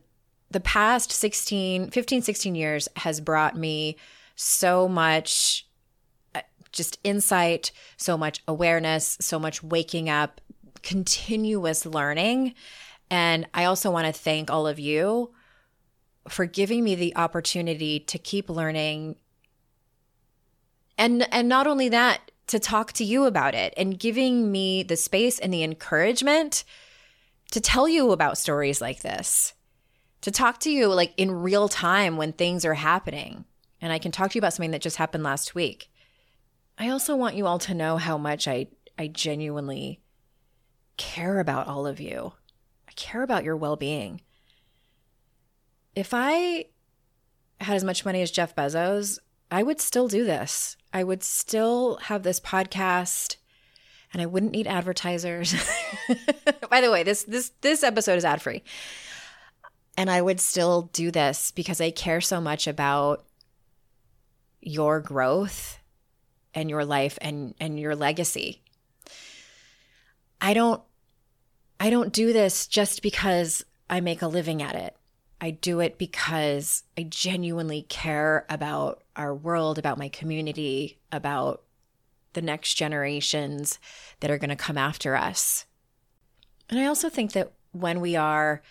the 0.52 0.60
past 0.60 1.12
16, 1.12 1.92
15, 1.92 2.22
16 2.22 2.56
years 2.56 2.88
has 2.98 3.22
brought 3.22 3.58
me 3.58 3.96
so 4.36 4.88
much 4.88 5.66
uh, 6.36 6.42
just 6.72 7.00
insight, 7.04 7.72
so 7.96 8.18
much 8.18 8.44
awareness, 8.48 9.18
so 9.22 9.40
much 9.40 9.64
waking 9.64 10.10
up, 10.10 10.42
continuous 10.84 11.86
learning 11.86 12.54
and 13.10 13.48
I 13.54 13.66
also 13.66 13.92
want 13.92 14.08
to 14.08 14.14
thank 14.14 14.50
all 14.50 14.68
of 14.68 14.80
you 14.80 15.32
for 16.28 16.46
giving 16.46 16.84
me 16.84 16.96
the 16.96 17.16
opportunity 17.16 18.00
to 18.00 18.18
keep 18.18 18.50
learning 18.50 19.16
and 20.98 21.28
and 21.32 21.48
not 21.48 21.68
only 21.68 21.90
that 21.90 22.32
to 22.48 22.60
talk 22.60 22.94
to 22.94 23.04
you 23.04 23.26
about 23.26 23.56
it 23.56 23.74
and 23.76 24.00
giving 24.00 24.52
me 24.52 24.84
the 24.84 24.96
space 24.96 25.40
and 25.40 25.54
the 25.54 25.64
encouragement 25.64 26.64
to 27.52 27.62
tell 27.62 27.88
you 27.88 28.12
about 28.12 28.38
stories 28.38 28.82
like 28.82 29.02
this 29.02 29.54
to 30.22 30.32
talk 30.32 30.60
to 30.60 30.72
you 30.72 30.88
like 30.88 31.14
in 31.18 31.32
real 31.32 31.70
time 31.70 32.18
when 32.18 32.34
things 32.34 32.66
are 32.66 32.74
happening. 32.74 33.46
And 33.82 33.94
i 33.94 34.00
can 34.00 34.12
talk 34.12 34.32
to 34.32 34.36
you 34.36 34.40
about 34.40 34.54
something 34.54 34.72
that 34.72 34.82
just 34.82 34.98
happened 34.98 35.24
last 35.24 35.54
week. 35.54 35.92
I 36.78 36.90
also 36.90 37.16
want 37.16 37.36
you 37.36 37.46
all 37.46 37.60
to 37.60 37.74
know 37.74 37.98
how 37.98 38.18
much 38.18 38.48
i 38.48 38.68
i 38.98 39.08
genuinely 39.08 40.02
care 40.98 41.40
about 41.40 41.68
all 41.68 41.86
of 41.86 42.00
you 42.00 42.34
care 42.96 43.24
about 43.24 43.44
your 43.44 43.56
well 43.56 43.76
being. 43.76 44.22
If 45.96 46.14
I 46.14 46.66
had 47.62 47.76
as 47.76 47.84
much 47.84 48.06
money 48.06 48.22
as 48.22 48.32
Jeff 48.32 48.56
Bezos, 48.56 49.20
I 49.52 49.64
would 49.64 49.80
still 49.80 50.08
do 50.08 50.26
this. 50.26 50.76
I 50.94 51.04
would 51.04 51.24
still 51.24 51.98
have 52.04 52.24
this 52.24 52.40
podcast 52.40 53.38
and 54.12 54.22
I 54.22 54.26
wouldn't 54.26 54.52
need 54.52 54.68
advertisers. 54.68 55.54
By 56.70 56.82
the 56.82 56.92
way, 56.92 57.04
this 57.04 57.24
this 57.24 57.52
this 57.62 57.84
episode 57.84 58.18
is 58.18 58.26
ad 58.26 58.42
free. 58.42 58.64
And 59.98 60.10
I 60.10 60.22
would 60.22 60.40
still 60.40 60.90
do 60.94 61.12
this 61.12 61.52
because 61.52 61.80
I 61.80 61.92
care 61.92 62.22
so 62.22 62.42
much 62.42 62.68
about 62.68 63.26
your 64.62 65.00
growth 65.00 65.80
and 66.54 66.70
your 66.70 66.86
life 66.86 67.18
and 67.22 67.56
and 67.60 67.80
your 67.80 67.96
legacy. 67.96 68.62
I 70.42 70.54
don't 70.54 70.82
I 71.80 71.90
don't 71.90 72.14
do 72.14 72.34
this 72.34 72.68
just 72.68 73.02
because 73.02 73.66
I 73.90 74.00
make 74.00 74.22
a 74.22 74.28
living 74.28 74.62
at 74.62 74.76
it. 74.76 74.96
I 75.42 75.52
do 75.52 75.80
it 75.80 75.98
because 75.98 76.84
I 76.98 77.04
genuinely 77.04 77.84
care 77.84 78.46
about 78.50 79.04
our 79.16 79.36
world, 79.36 79.78
about 79.78 79.98
my 79.98 80.10
community, 80.10 80.98
about 81.12 81.64
the 82.34 82.42
next 82.42 82.76
generations 82.76 83.80
that 84.20 84.32
are 84.32 84.38
going 84.38 84.50
to 84.50 84.56
come 84.56 84.78
after 84.78 85.16
us. 85.16 85.66
And 86.70 86.80
I 86.80 86.86
also 86.86 87.10
think 87.10 87.34
that 87.34 87.52
when 87.72 88.02
we 88.02 88.16
are 88.16 88.62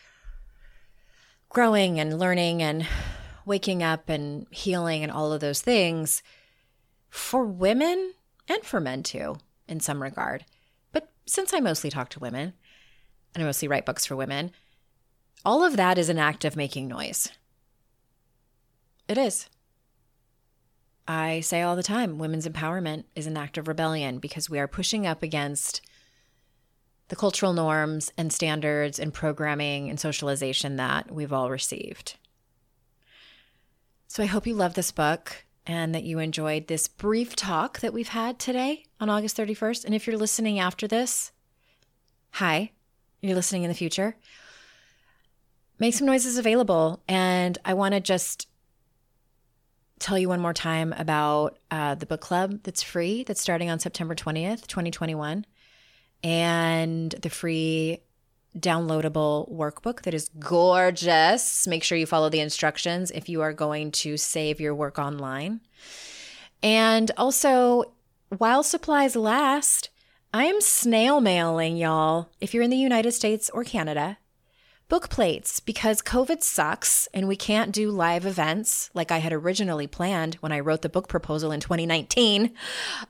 growing 1.48 2.00
and 2.00 2.18
learning 2.18 2.62
and 2.62 2.86
waking 3.46 3.82
up 3.82 4.08
and 4.08 4.46
healing 4.50 5.02
and 5.02 5.12
all 5.12 5.32
of 5.32 5.40
those 5.40 5.60
things, 5.60 6.22
for 7.10 7.44
women 7.44 8.14
and 8.48 8.64
for 8.64 8.80
men 8.80 9.02
too, 9.02 9.36
in 9.68 9.80
some 9.80 10.02
regard, 10.02 10.44
but 10.92 11.12
since 11.26 11.54
I 11.54 11.60
mostly 11.60 11.90
talk 11.90 12.08
to 12.10 12.20
women, 12.20 12.54
and 13.34 13.42
I 13.42 13.46
mostly 13.46 13.68
write 13.68 13.86
books 13.86 14.06
for 14.06 14.16
women, 14.16 14.52
all 15.44 15.64
of 15.64 15.76
that 15.76 15.98
is 15.98 16.08
an 16.08 16.18
act 16.18 16.44
of 16.44 16.56
making 16.56 16.88
noise. 16.88 17.30
It 19.08 19.18
is. 19.18 19.48
I 21.06 21.40
say 21.40 21.60
all 21.60 21.76
the 21.76 21.82
time 21.82 22.18
women's 22.18 22.48
empowerment 22.48 23.04
is 23.14 23.26
an 23.26 23.36
act 23.36 23.58
of 23.58 23.68
rebellion 23.68 24.18
because 24.18 24.48
we 24.48 24.58
are 24.58 24.68
pushing 24.68 25.06
up 25.06 25.22
against 25.22 25.82
the 27.08 27.16
cultural 27.16 27.52
norms 27.52 28.10
and 28.16 28.32
standards 28.32 28.98
and 28.98 29.12
programming 29.12 29.90
and 29.90 30.00
socialization 30.00 30.76
that 30.76 31.12
we've 31.12 31.32
all 31.32 31.50
received. 31.50 32.16
So 34.08 34.22
I 34.22 34.26
hope 34.26 34.46
you 34.46 34.54
love 34.54 34.74
this 34.74 34.92
book 34.92 35.44
and 35.66 35.94
that 35.94 36.04
you 36.04 36.18
enjoyed 36.18 36.66
this 36.66 36.88
brief 36.88 37.36
talk 37.36 37.80
that 37.80 37.92
we've 37.92 38.08
had 38.08 38.38
today 38.38 38.84
on 39.00 39.10
August 39.10 39.36
31st. 39.36 39.84
And 39.84 39.94
if 39.94 40.06
you're 40.06 40.16
listening 40.16 40.58
after 40.58 40.86
this, 40.86 41.32
hi, 42.32 42.72
you're 43.28 43.36
listening 43.36 43.64
in 43.64 43.68
the 43.68 43.74
future, 43.74 44.16
make 45.78 45.94
some 45.94 46.06
noises 46.06 46.38
available. 46.38 47.02
And 47.08 47.58
I 47.64 47.74
want 47.74 47.94
to 47.94 48.00
just 48.00 48.48
tell 49.98 50.18
you 50.18 50.28
one 50.28 50.40
more 50.40 50.52
time 50.54 50.92
about 50.92 51.58
uh, 51.70 51.94
the 51.94 52.06
book 52.06 52.20
club 52.20 52.60
that's 52.64 52.82
free, 52.82 53.22
that's 53.24 53.40
starting 53.40 53.70
on 53.70 53.78
September 53.78 54.14
20th, 54.14 54.66
2021. 54.66 55.46
and 56.22 57.12
the 57.20 57.28
free 57.30 57.98
downloadable 58.58 59.50
workbook 59.52 60.02
that 60.02 60.14
is 60.14 60.30
gorgeous. 60.38 61.66
Make 61.66 61.84
sure 61.84 61.98
you 61.98 62.06
follow 62.06 62.28
the 62.30 62.40
instructions 62.40 63.10
if 63.10 63.28
you 63.28 63.42
are 63.42 63.52
going 63.52 63.90
to 63.92 64.16
save 64.16 64.60
your 64.60 64.74
work 64.74 64.98
online. 64.98 65.60
And 66.62 67.10
also, 67.16 67.92
while 68.28 68.62
supplies 68.62 69.16
last, 69.16 69.90
I 70.34 70.46
am 70.46 70.60
snail 70.60 71.20
mailing 71.20 71.76
y'all, 71.76 72.28
if 72.40 72.52
you're 72.52 72.64
in 72.64 72.70
the 72.70 72.76
United 72.76 73.12
States 73.12 73.48
or 73.50 73.62
Canada, 73.62 74.18
book 74.88 75.08
plates 75.08 75.60
because 75.60 76.02
COVID 76.02 76.42
sucks 76.42 77.06
and 77.14 77.28
we 77.28 77.36
can't 77.36 77.70
do 77.70 77.92
live 77.92 78.26
events 78.26 78.90
like 78.94 79.12
I 79.12 79.18
had 79.18 79.32
originally 79.32 79.86
planned 79.86 80.34
when 80.40 80.50
I 80.50 80.58
wrote 80.58 80.82
the 80.82 80.88
book 80.88 81.06
proposal 81.06 81.52
in 81.52 81.60
2019. 81.60 82.46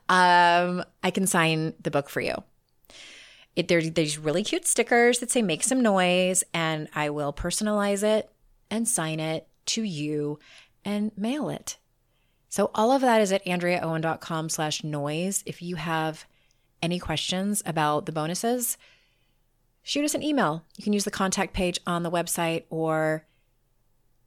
Um, 0.07 0.83
I 1.01 1.09
can 1.11 1.25
sign 1.25 1.73
the 1.81 1.89
book 1.89 2.09
for 2.09 2.21
you. 2.21 2.43
It, 3.55 3.69
there's 3.69 3.89
these 3.89 4.19
really 4.19 4.43
cute 4.43 4.67
stickers 4.67 5.17
that 5.17 5.31
say 5.31 5.41
make 5.41 5.63
some 5.63 5.81
noise, 5.81 6.43
and 6.53 6.87
I 6.93 7.09
will 7.09 7.33
personalize 7.33 8.03
it 8.03 8.29
and 8.69 8.87
sign 8.87 9.19
it 9.19 9.47
to 9.65 9.81
you 9.81 10.37
and 10.85 11.11
mail 11.17 11.49
it. 11.49 11.77
So 12.49 12.69
all 12.75 12.91
of 12.91 13.01
that 13.01 13.19
is 13.19 13.31
at 13.31 13.43
andreaowen.com 13.45 14.49
slash 14.49 14.83
noise. 14.83 15.41
If 15.47 15.63
you 15.63 15.77
have 15.77 16.27
any 16.81 16.99
questions 16.99 17.63
about 17.65 18.05
the 18.05 18.11
bonuses, 18.11 18.77
shoot 19.83 20.05
us 20.05 20.15
an 20.15 20.23
email. 20.23 20.63
You 20.77 20.83
can 20.83 20.93
use 20.93 21.05
the 21.05 21.11
contact 21.11 21.53
page 21.53 21.79
on 21.85 22.03
the 22.03 22.11
website 22.11 22.63
or 22.69 23.25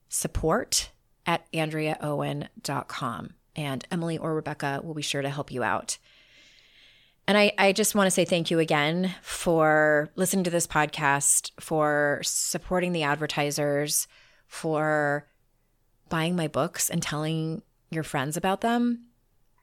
support 0.09 0.90
at 1.26 1.50
andreaowen.com. 1.52 3.35
And 3.57 3.85
Emily 3.90 4.19
or 4.19 4.35
Rebecca 4.35 4.81
will 4.83 4.95
be 4.95 5.02
sure 5.02 5.23
to 5.23 5.31
help 5.31 5.50
you 5.50 5.62
out. 5.62 5.99
And 7.26 7.37
I, 7.37 7.52
I 7.59 7.73
just 7.73 7.95
want 7.95 8.07
to 8.07 8.11
say 8.11 8.25
thank 8.25 8.50
you 8.50 8.59
again 8.59 9.14
for 9.21 10.09
listening 10.17 10.45
to 10.45 10.50
this 10.50 10.67
podcast, 10.67 11.50
for 11.61 12.21
supporting 12.23 12.93
the 12.93 13.02
advertisers, 13.02 14.09
for 14.47 15.26
buying 16.09 16.35
my 16.35 16.49
books 16.49 16.88
and 16.88 17.02
telling 17.02 17.61
your 17.90 18.02
friends 18.02 18.38
about 18.38 18.62
them. 18.62 19.05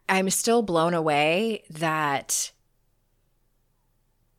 I'm 0.07 0.29
still 0.29 0.61
blown 0.61 0.93
away 0.93 1.63
that 1.71 2.51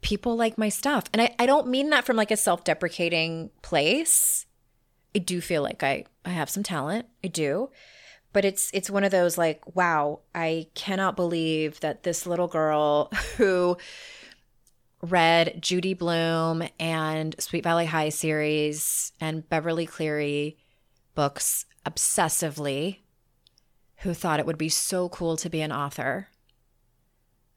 people 0.07 0.37
like 0.37 0.57
my 0.57 0.69
stuff. 0.69 1.03
And 1.13 1.21
I, 1.21 1.35
I 1.37 1.47
don't 1.47 1.67
mean 1.67 1.91
that 1.91 2.05
from 2.05 2.15
like 2.15 2.31
a 2.31 2.37
self 2.37 2.63
deprecating 2.63 3.51
place. 3.61 4.47
I 5.17 5.19
do 5.19 5.41
feel 5.41 5.63
like 5.63 5.83
I, 5.83 6.05
I 6.25 6.29
have 6.29 6.49
some 6.49 6.63
talent. 6.63 7.07
I 7.25 7.29
do 7.29 7.71
but 8.33 8.45
it's 8.45 8.71
it's 8.75 8.91
one 8.91 9.03
of 9.03 9.11
those 9.11 9.39
like 9.39 9.63
wow 9.75 10.21
i 10.35 10.67
cannot 10.75 11.17
believe 11.17 11.81
that 11.81 12.03
this 12.03 12.27
little 12.27 12.49
girl 12.49 13.11
who 13.39 13.79
read 15.01 15.57
judy 15.63 15.95
Blume 15.95 16.69
and 16.79 17.35
sweet 17.39 17.65
valley 17.65 17.87
high 17.87 18.11
series 18.11 19.13
and 19.23 19.49
beverly 19.49 19.87
cleary 19.87 20.59
books 21.15 21.65
obsessively 21.87 22.99
who 24.01 24.13
thought 24.13 24.39
it 24.39 24.45
would 24.45 24.59
be 24.59 24.69
so 24.69 25.09
cool 25.09 25.39
to 25.39 25.49
be 25.49 25.63
an 25.63 25.73
author 25.73 26.29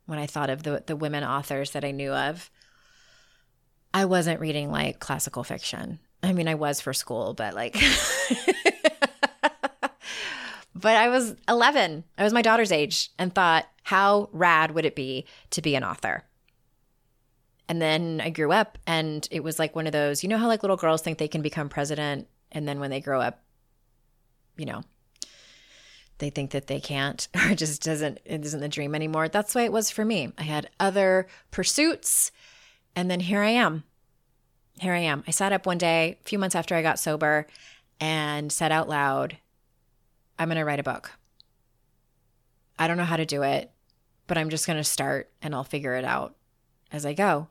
when 0.10 0.20
i 0.20 0.25
thought 0.25 0.50
of 0.50 0.63
the, 0.63 0.84
the 0.86 0.96
women 0.96 1.24
authors 1.24 1.72
that 1.72 1.86
i 1.86 1.92
knew 1.92 2.12
of 2.12 2.50
i 3.94 4.06
wasn't 4.06 4.39
reading 4.39 4.72
like 4.72 5.00
classical 5.00 5.44
fiction 5.44 6.00
i 6.24 6.34
mean 6.34 6.48
i 6.48 6.56
was 6.56 6.82
for 6.82 6.94
school 6.94 7.34
but 7.34 7.54
like 7.54 7.75
But 10.80 10.96
I 10.96 11.10
was 11.10 11.36
11. 11.50 12.06
I 12.18 12.24
was 12.24 12.32
my 12.32 12.42
daughter's 12.42 12.72
age 12.72 13.10
and 13.20 13.34
thought, 13.34 13.68
how 13.84 14.30
rad 14.32 14.72
would 14.72 14.86
it 14.86 14.96
be 14.96 15.25
to 15.51 15.62
be 15.62 15.75
an 15.75 15.84
author? 15.84 16.24
And 17.68 17.82
then 17.82 18.22
I 18.24 18.30
grew 18.30 18.51
up 18.51 18.78
and 18.88 19.28
it 19.30 19.44
was 19.44 19.60
like 19.60 19.75
one 19.75 19.88
of 19.88 19.94
those, 19.94 20.24
you 20.24 20.30
know 20.30 20.38
how 20.38 20.48
like 20.48 20.63
little 20.63 20.78
girls 20.78 21.01
think 21.01 21.18
they 21.18 21.28
can 21.28 21.42
become 21.42 21.70
president 21.70 22.28
and 22.51 22.68
then 22.68 22.80
when 22.80 22.89
they 22.92 23.01
grow 23.01 23.20
up, 23.20 23.42
you 24.58 24.66
know, 24.66 24.82
they 26.20 26.29
think 26.29 26.51
that 26.51 26.68
they 26.68 26.79
can't 26.79 27.27
or 27.36 27.55
just 27.55 27.84
doesn't 27.84 28.20
it 28.25 28.46
isn't 28.46 28.60
the 28.60 28.70
dream 28.70 28.94
anymore. 28.96 29.27
That's 29.27 29.55
way 29.55 29.66
it 29.66 29.72
was 29.72 29.90
for 29.90 30.05
me. 30.05 30.32
I 30.38 30.44
had 30.44 30.70
other 30.79 31.27
pursuits 31.51 32.32
and 32.96 33.10
then 33.10 33.22
here 33.22 33.42
I 33.42 33.50
am. 33.50 33.84
Here 34.79 34.94
I 34.94 35.00
am. 35.00 35.24
I 35.27 35.32
sat 35.32 35.51
up 35.51 35.66
one 35.66 35.77
day, 35.77 36.18
a 36.22 36.27
few 36.27 36.40
months 36.40 36.55
after 36.55 36.75
I 36.75 36.82
got 36.82 37.00
sober 37.00 37.48
and 38.00 38.51
said 38.51 38.72
out 38.72 38.88
loud, 38.88 39.38
I'm 40.38 40.48
going 40.48 40.58
to 40.58 40.64
write 40.64 40.79
a 40.79 40.84
book. 40.84 41.12
I 42.77 42.88
don't 42.88 42.98
know 42.98 43.03
how 43.03 43.18
to 43.18 43.25
do 43.25 43.44
it, 43.44 43.72
but 44.27 44.38
I'm 44.38 44.50
just 44.50 44.66
going 44.66 44.77
to 44.77 44.84
start 44.86 45.29
and 45.42 45.53
I'll 45.53 45.66
figure 45.66 45.96
it 45.96 46.05
out 46.05 46.36
as 46.92 47.05
I 47.05 47.14
go 47.14 47.50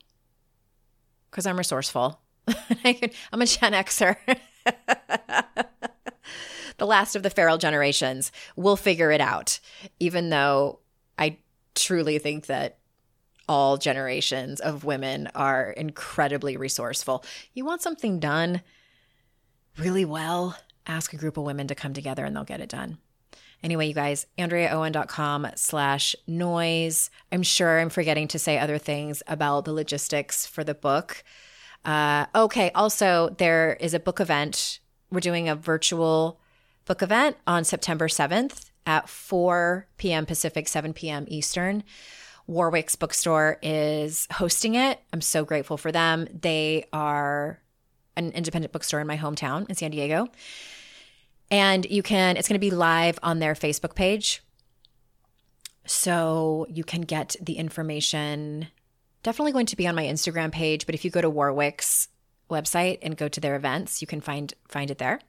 because 1.31 1.46
I'm 1.46 1.59
resourceful. 1.59 2.20
I'm 2.48 3.42
a 3.42 3.46
Gen 3.46 3.72
Xer. 3.72 4.16
the 6.78 6.86
last 6.86 7.14
of 7.14 7.22
the 7.22 7.30
feral 7.30 7.58
generations. 7.58 8.32
We'll 8.56 8.76
figure 8.76 9.12
it 9.12 9.20
out, 9.20 9.60
even 10.00 10.30
though 10.30 10.80
I 11.18 11.38
truly 11.74 12.18
think 12.18 12.46
that 12.46 12.78
all 13.48 13.76
generations 13.78 14.60
of 14.60 14.84
women 14.84 15.28
are 15.34 15.70
incredibly 15.70 16.56
resourceful. 16.56 17.24
You 17.54 17.64
want 17.64 17.82
something 17.82 18.20
done 18.20 18.62
really 19.78 20.04
well, 20.04 20.56
ask 20.86 21.12
a 21.12 21.16
group 21.16 21.36
of 21.36 21.44
women 21.44 21.66
to 21.68 21.74
come 21.74 21.94
together 21.94 22.24
and 22.24 22.34
they'll 22.34 22.44
get 22.44 22.60
it 22.60 22.68
done. 22.68 22.98
Anyway, 23.62 23.88
you 23.88 23.94
guys, 23.94 24.26
AndreaOwen.com 24.38 25.48
slash 25.56 26.14
noise. 26.26 27.10
I'm 27.32 27.42
sure 27.42 27.80
I'm 27.80 27.88
forgetting 27.88 28.28
to 28.28 28.38
say 28.38 28.58
other 28.58 28.78
things 28.78 29.22
about 29.26 29.64
the 29.64 29.72
logistics 29.72 30.46
for 30.46 30.62
the 30.62 30.74
book. 30.74 31.24
Uh, 31.84 32.26
okay, 32.34 32.70
also, 32.74 33.34
there 33.38 33.76
is 33.80 33.94
a 33.94 34.00
book 34.00 34.20
event. 34.20 34.78
We're 35.10 35.20
doing 35.20 35.48
a 35.48 35.56
virtual 35.56 36.38
book 36.88 37.03
event 37.03 37.37
on 37.46 37.62
September 37.62 38.09
7th 38.09 38.70
at 38.87 39.09
4 39.09 39.87
p.m. 39.98 40.27
Pacific, 40.27 40.66
7 40.66 40.94
p.m. 40.94 41.27
Eastern. 41.29 41.85
Warwick's 42.48 42.96
bookstore 42.96 43.59
is 43.62 44.27
hosting 44.33 44.74
it. 44.74 44.98
I'm 45.12 45.20
so 45.20 45.44
grateful 45.44 45.77
for 45.77 45.92
them. 45.92 46.27
They 46.33 46.87
are 46.92 47.61
an 48.16 48.33
independent 48.33 48.72
bookstore 48.72 49.01
in 49.01 49.07
my 49.07 49.18
hometown 49.18 49.68
in 49.68 49.74
San 49.74 49.90
Diego. 49.90 50.29
And 51.51 51.85
you 51.90 52.03
can, 52.03 52.38
it's 52.38 52.48
going 52.48 52.55
to 52.55 52.59
be 52.59 52.70
live 52.70 53.18
on 53.22 53.38
their 53.38 53.55
Facebook 53.55 53.94
page. 53.94 54.42
So 55.85 56.66
you 56.70 56.85
can 56.85 57.03
get 57.03 57.37
the 57.40 57.55
information. 57.59 58.68
Definitely 59.22 59.53
going 59.53 59.66
to 59.66 59.77
be 59.77 59.87
on 59.87 59.94
my 59.94 60.05
Instagram 60.05 60.53
page, 60.53 60.87
but 60.87 60.94
if 60.94 61.05
you 61.05 61.11
go 61.11 61.20
to 61.20 61.31
Warwick's 61.31 62.09
website 62.51 62.98
and 63.03 63.14
go 63.14 63.29
to 63.29 63.40
their 63.40 63.57
events, 63.57 64.01
you 64.01 64.07
can 64.07 64.22
find 64.22 64.55
find 64.68 64.90
it 64.90 64.96
there. 64.98 65.20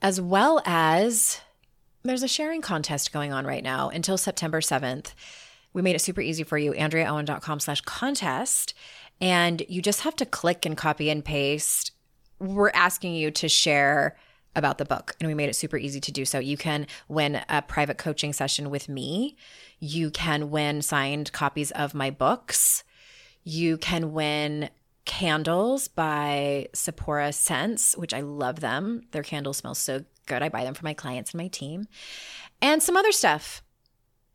As 0.00 0.20
well 0.20 0.62
as 0.64 1.40
there's 2.04 2.22
a 2.22 2.28
sharing 2.28 2.62
contest 2.62 3.12
going 3.12 3.32
on 3.32 3.46
right 3.46 3.62
now 3.62 3.88
until 3.88 4.16
September 4.16 4.60
7th. 4.60 5.14
We 5.72 5.82
made 5.82 5.96
it 5.96 6.00
super 6.00 6.20
easy 6.20 6.44
for 6.44 6.56
you, 6.56 6.72
andreaowen.com 6.72 7.60
slash 7.60 7.80
contest. 7.82 8.74
And 9.20 9.62
you 9.68 9.82
just 9.82 10.02
have 10.02 10.16
to 10.16 10.26
click 10.26 10.64
and 10.64 10.76
copy 10.76 11.10
and 11.10 11.24
paste. 11.24 11.92
We're 12.38 12.70
asking 12.70 13.14
you 13.14 13.30
to 13.32 13.48
share 13.48 14.16
about 14.54 14.78
the 14.78 14.84
book 14.84 15.14
and 15.20 15.28
we 15.28 15.34
made 15.34 15.48
it 15.48 15.54
super 15.54 15.76
easy 15.76 16.00
to 16.00 16.12
do 16.12 16.24
so. 16.24 16.38
You 16.38 16.56
can 16.56 16.86
win 17.08 17.42
a 17.48 17.62
private 17.62 17.98
coaching 17.98 18.32
session 18.32 18.70
with 18.70 18.88
me. 18.88 19.36
You 19.78 20.10
can 20.10 20.50
win 20.50 20.82
signed 20.82 21.32
copies 21.32 21.70
of 21.72 21.94
my 21.94 22.10
books. 22.10 22.84
You 23.44 23.76
can 23.76 24.12
win 24.12 24.70
candles 25.08 25.88
by 25.88 26.68
Sephora 26.74 27.32
Scents, 27.32 27.96
which 27.96 28.12
I 28.12 28.20
love 28.20 28.60
them. 28.60 29.02
Their 29.10 29.22
candles 29.24 29.56
smell 29.56 29.74
so 29.74 30.04
good. 30.26 30.42
I 30.42 30.50
buy 30.50 30.62
them 30.62 30.74
for 30.74 30.84
my 30.84 30.92
clients 30.92 31.32
and 31.32 31.40
my 31.40 31.48
team. 31.48 31.88
And 32.60 32.80
some 32.82 32.96
other 32.96 33.10
stuff. 33.10 33.62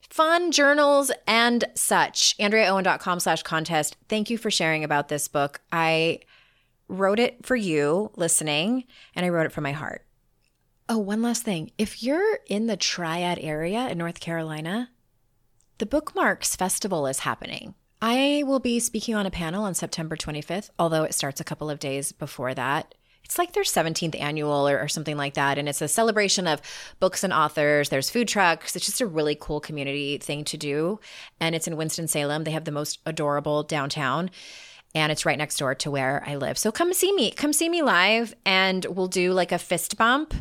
Fun 0.10 0.52
journals 0.52 1.12
and 1.28 1.64
such. 1.76 2.36
AndreaOwen.com 2.40 3.20
slash 3.20 3.44
contest. 3.44 3.96
Thank 4.10 4.32
you 4.32 4.38
for 4.38 4.50
sharing 4.50 4.84
about 4.84 5.10
this 5.10 5.28
book. 5.28 5.62
I 5.72 6.22
wrote 6.88 7.20
it 7.20 7.46
for 7.46 7.56
you 7.56 8.12
listening, 8.16 8.86
and 9.16 9.26
I 9.26 9.30
wrote 9.30 9.46
it 9.46 9.52
from 9.52 9.64
my 9.64 9.72
heart. 9.74 10.06
Oh, 10.90 10.98
one 10.98 11.22
last 11.22 11.44
thing. 11.44 11.72
If 11.78 12.02
you're 12.02 12.40
in 12.48 12.66
the 12.66 12.78
Triad 12.78 13.38
area 13.40 13.88
in 13.88 14.00
North 14.00 14.20
Carolina, 14.20 14.90
the 15.78 15.86
Bookmarks 15.86 16.56
Festival 16.56 17.06
is 17.06 17.20
happening. 17.20 17.76
I 18.06 18.44
will 18.46 18.60
be 18.60 18.82
speaking 18.82 19.16
on 19.16 19.26
a 19.26 19.32
panel 19.32 19.64
on 19.64 19.76
September 19.76 20.18
25th, 20.18 20.72
although 20.78 21.04
it 21.04 21.14
starts 21.14 21.40
a 21.40 21.46
couple 21.46 21.70
of 21.70 21.80
days 21.80 22.12
before 22.12 22.54
that. 22.54 22.96
It's 23.24 23.38
like 23.38 23.54
their 23.54 23.64
17th 23.64 24.20
annual 24.20 24.68
or, 24.68 24.78
or, 24.78 24.90
something 24.90 25.16
like 25.16 25.36
that. 25.36 25.58
And 25.58 25.70
it's 25.70 25.82
a 25.82 25.88
celebration 25.88 26.46
of 26.46 26.62
books 27.00 27.24
and 27.24 27.32
authors. 27.32 27.88
There's 27.88 28.10
food 28.10 28.28
trucks. 28.28 28.76
It's 28.76 28.86
just 28.86 29.00
a 29.00 29.08
really 29.08 29.38
cool 29.40 29.62
community 29.62 30.18
thing 30.18 30.44
to 30.44 30.58
do. 30.58 31.00
And 31.40 31.56
it's 31.56 31.66
in 31.66 31.78
Winston-Salem. 31.78 32.44
They 32.44 32.52
have 32.52 32.66
the 32.66 32.74
most 32.74 33.00
adorable 33.06 33.64
downtown. 33.64 34.30
And 34.94 35.10
it's 35.10 35.26
right 35.26 35.38
next 35.38 35.56
door 35.56 35.74
to 35.74 35.90
where 35.90 36.26
I 36.28 36.36
live. 36.36 36.58
So 36.58 36.74
come 36.74 36.94
see 36.94 37.14
me. 37.14 37.32
Come 37.32 37.54
see 37.54 37.70
me 37.70 37.82
live 37.82 38.36
and 38.46 38.86
we'll 38.90 39.08
do 39.08 39.32
like 39.32 39.54
a 39.54 39.58
fist 39.58 39.96
bump 39.96 40.34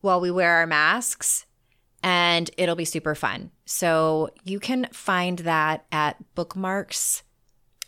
while 0.00 0.20
we 0.20 0.30
wear 0.30 0.52
our 0.58 0.66
masks 0.68 1.44
and 2.04 2.48
it'll 2.56 2.76
be 2.76 2.84
super 2.84 3.16
fun. 3.16 3.50
So 3.64 4.30
you 4.44 4.60
can 4.60 4.86
find 4.92 5.40
that 5.40 5.86
at 5.90 6.34
bookmarks 6.36 7.24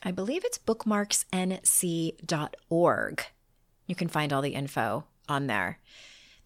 I 0.02 0.10
believe 0.12 0.44
it's 0.44 0.58
bookmarksnc.org. 0.58 3.26
You 3.86 3.94
can 3.96 4.08
find 4.08 4.32
all 4.32 4.42
the 4.42 4.54
info 4.54 5.04
on 5.28 5.48
there. 5.48 5.80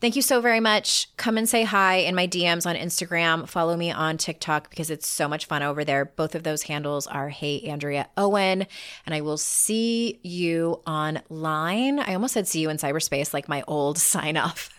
Thank 0.00 0.16
you 0.16 0.22
so 0.22 0.40
very 0.40 0.61
much. 0.61 1.14
Come 1.18 1.37
and 1.37 1.46
say 1.46 1.64
hi 1.64 1.96
in 1.96 2.14
my 2.14 2.26
DMs 2.26 2.64
on 2.64 2.74
Instagram. 2.74 3.46
Follow 3.46 3.76
me 3.76 3.90
on 3.90 4.16
TikTok 4.16 4.70
because 4.70 4.88
it's 4.88 5.06
so 5.06 5.28
much 5.28 5.44
fun 5.44 5.62
over 5.62 5.85
there. 5.85 6.06
Both 6.06 6.35
of 6.35 6.42
those 6.42 6.62
handles 6.62 7.06
are 7.06 7.28
Hey 7.28 7.61
Andrea 7.68 8.09
Owen. 8.16 8.66
And 9.04 9.14
I 9.14 9.20
will 9.20 9.37
see 9.37 10.18
you 10.22 10.80
online. 10.87 11.98
I 11.98 12.14
almost 12.14 12.33
said 12.33 12.48
see 12.48 12.61
you 12.61 12.70
in 12.70 12.78
cyberspace, 12.78 13.35
like 13.35 13.46
my 13.46 13.62
old 13.68 13.98
sign 13.98 14.38
off. 14.38 14.70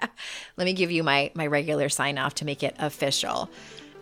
Let 0.56 0.64
me 0.64 0.72
give 0.72 0.90
you 0.90 1.02
my, 1.02 1.30
my 1.34 1.46
regular 1.46 1.88
sign 1.88 2.18
off 2.18 2.34
to 2.36 2.44
make 2.44 2.62
it 2.62 2.74
official. 2.78 3.50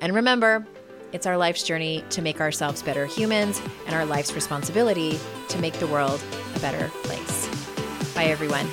And 0.01 0.15
remember, 0.15 0.67
it's 1.13 1.27
our 1.27 1.37
life's 1.37 1.63
journey 1.63 2.05
to 2.11 2.23
make 2.23 2.41
ourselves 2.41 2.83
better 2.83 3.07
humans 3.07 3.61
and 3.87 3.95
our 3.95 4.05
life's 4.05 4.35
responsibility 4.35 5.19
to 5.49 5.59
make 5.59 5.75
the 5.75 5.87
world 5.87 6.23
a 6.55 6.61
better 6.61 6.89
place. 7.05 7.47
Bye, 8.15 8.25
everyone. 8.25 8.67